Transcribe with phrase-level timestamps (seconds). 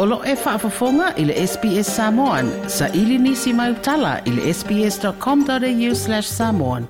[0.00, 2.48] Olo e whaafafonga i le SBS Samoan.
[2.66, 6.86] Sa ili nisi mai utala i le sbs.com.au slash samoan.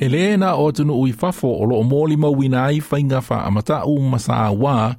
[0.00, 4.42] Elena e o tunu ui fafo o loo mōli mawina ai whainga wha amatau masā
[4.62, 4.94] wā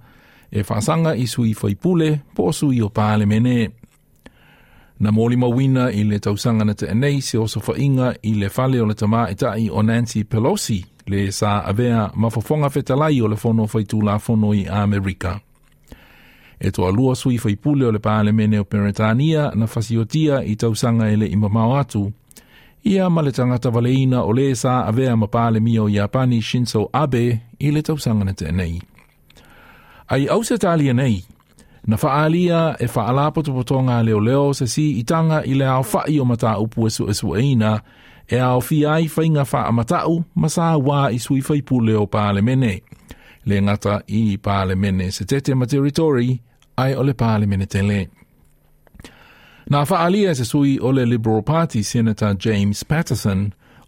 [0.51, 3.69] e whasanga i sui whaipule po sui o pāle mene.
[5.01, 7.47] Na mōli mawina i le tausanga na te anei se o
[7.85, 12.11] inga i le fale o le tamā e tai o Nancy Pelosi le sa avea
[12.13, 15.39] mafofonga fetalai o le fono faitu la fono i Amerika.
[16.59, 21.09] E toa lua sui faipule o le pāle mene o Peretania na fasiotia i tausanga
[21.09, 22.11] ele i mamau atu.
[22.85, 27.25] Ia ma le tangata valeina o le sa avea mapale mio i Apani Shinzo Abe
[27.59, 28.77] i le tausanga na te anei.
[30.13, 31.23] Ai au se tali anei,
[31.87, 36.25] Na faalia e faala potopotonga leo leo se si itanga i le ao fai o
[36.25, 37.79] mata upu esu esu eina
[38.27, 42.05] e ao fi ai fai nga faa matau masa wā i sui fai pule o
[42.13, 42.73] pale mene.
[43.47, 46.31] Le ngata i pale mene se tete ma territory
[46.83, 47.99] ai o le pale mene tele.
[49.71, 53.41] Na faalia se sui o le Liberal Party Senator James Patterson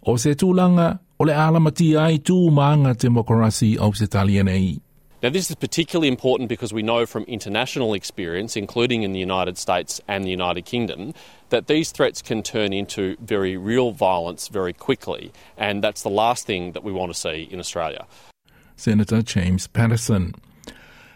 [0.08, 0.88] o se tūlanga
[1.20, 4.80] o le alamati ai tū maanga demokarasi o se talienei.
[5.24, 9.56] Now, this is particularly important because we know from international experience, including in the United
[9.56, 11.14] States and the United Kingdom,
[11.48, 16.44] that these threats can turn into very real violence very quickly, and that's the last
[16.44, 18.04] thing that we want to see in Australia.
[18.76, 20.34] Senator James Patterson.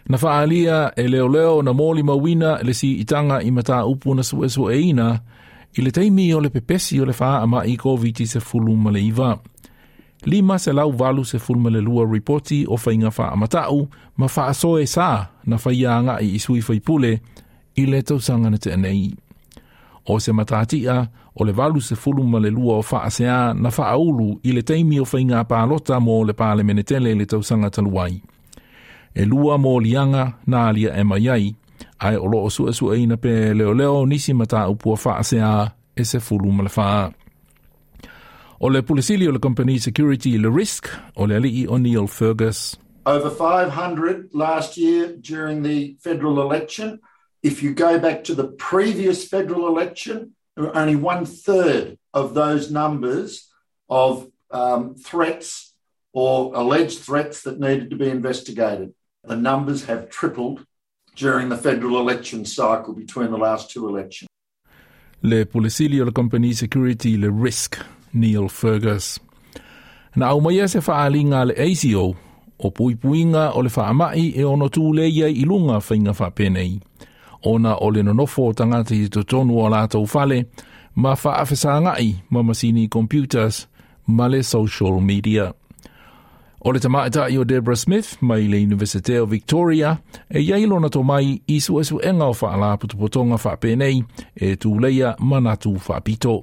[0.09, 4.23] na faaalia e leo na moli mauina e le si siʻitaga i mataupu na
[4.73, 5.21] eina
[5.77, 9.39] i le teimi o le pepesi o le faamaʻi covid-19 ma le iva
[10.27, 14.79] lima se lau valu se fulma lua reporti o whainga wha amatau ma wha aso
[14.79, 17.13] e sā na whaia anga i isui whai pule
[17.79, 19.15] i le tau sanga na te anei.
[20.11, 20.97] O se matatia,
[21.39, 24.63] o le valu se fulma le lua o wha asea na wha aulu i le
[24.63, 28.19] teimi o whainga pālota mō le pāle menetele le tau sanga taluai.
[29.15, 31.47] E lua mō lianga na alia e mai ai,
[31.99, 36.05] ai o loo sua sua na pe leo leo nisi mata upua wha asea e
[36.05, 37.13] se fulma le wha.
[38.61, 41.35] Ole Pulisili, Ole Company Security, Risk, Ole
[41.69, 42.77] O'Neill Fergus.
[43.07, 46.99] Over 500 last year during the federal election.
[47.41, 52.35] If you go back to the previous federal election, there were only one third of
[52.35, 53.49] those numbers
[53.89, 55.73] of um, threats
[56.13, 58.93] or alleged threats that needed to be investigated.
[59.23, 60.65] The numbers have tripled
[61.15, 64.29] during the federal election cycle between the last two elections.
[65.23, 67.79] Le policilio le company Security, le Risk.
[68.13, 69.23] Neil Fergus.
[70.17, 72.15] Na au mai se whaalinga le ACO,
[72.59, 76.81] o puipuinga o le whaamai e ono tū leia i lunga whainga whapenei.
[77.45, 80.45] Ona o le nonofo tangata i to tonu o lātou fale,
[80.97, 83.67] ma whaafesa ngai ma masini computers
[84.07, 85.53] ma le social media.
[86.65, 89.93] O le tamaita i o Debra Smith mai le University of Victoria
[90.31, 94.01] e iailo lona tō mai i su esu enga o whaala putupotonga whapenei
[94.35, 96.43] e tūleia manatu whapito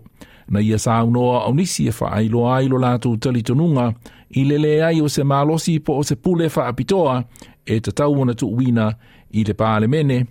[0.49, 3.93] na ia sa unoa au nisi e wha ailo ailo lātou tali tonunga
[4.35, 7.23] i lele ai o se malosi po o se pule wha apitoa
[7.65, 8.91] e te tau ona tu uina
[9.31, 10.21] i le pāle mene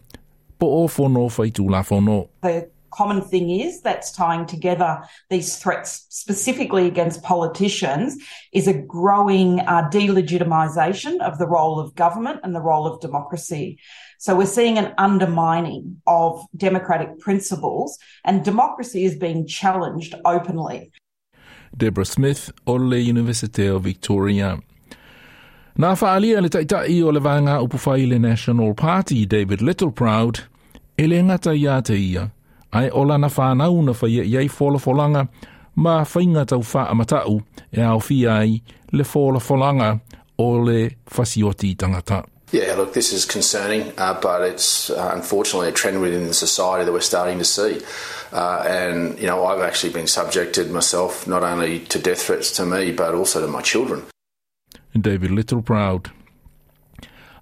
[0.59, 2.27] po o fono whaitu la fono.
[2.43, 2.74] Hey.
[2.97, 8.17] common thing is that's tying together these threats specifically against politicians
[8.53, 9.83] is a growing uh,
[11.29, 13.79] of the role of government and the role of democracy.
[14.19, 20.91] So we're seeing an undermining of democratic principles, and democracy is being challenged openly.
[21.77, 24.59] Deborah Smith, Ole University of Victoria.
[25.79, 30.41] Nā whaalia le taitai o le vanga upu National Party David Littleproud,
[30.97, 32.31] e le ngata ia te ia.
[32.75, 32.89] Ai
[35.81, 37.43] ma whainga tau
[37.73, 38.63] e au fi ai
[38.93, 39.05] le
[40.39, 42.23] o le whasioti tangata.
[42.53, 46.85] Yeah, look, this is concerning, uh, but it's uh, unfortunately a trend within the society
[46.85, 47.81] that we're starting to see.
[48.33, 52.65] Uh, and, you know, I've actually been subjected myself not only to death threats to
[52.67, 54.03] me, but also to my children.
[55.05, 56.11] David Little Proud.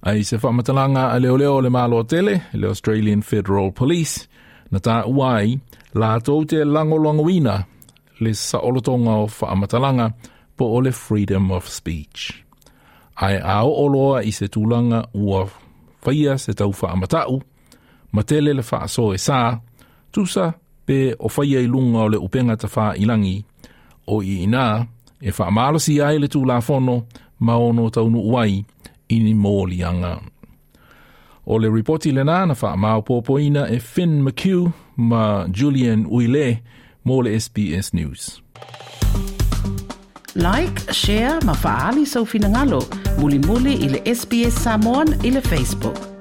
[0.04, 4.26] Ai se whamatalanga a leo leo le malo tele, le Australian Federal Police,
[4.72, 5.58] na tā uai
[6.00, 7.58] lātou te langolangoina
[8.24, 10.06] le saolotonga o whaamatalanga
[10.56, 12.30] po o le freedom of speech.
[13.22, 15.44] Ai ao oloa i se tūlanga ua
[16.04, 17.38] whaia se tau whaamatau,
[18.16, 19.40] ma tele le whaaso e sā,
[20.14, 20.48] tūsa
[20.88, 23.36] pe o whaia i lunga o le upenga ta wha ilangi,
[24.08, 24.66] o i inā
[25.20, 26.96] e whaamalosi ai le tūlafono
[27.44, 28.62] ma ono taunu uai
[29.12, 30.12] ini mōlianga
[31.46, 36.62] O le ripoti le nā na wha maopōpoina e Finn McHugh ma Julian Uile
[37.06, 38.40] mō le SBS News.
[40.34, 42.78] Like, share, ma faāli sau so finangalo,
[43.18, 46.11] muli muli ile SBS Samoan ile Facebook.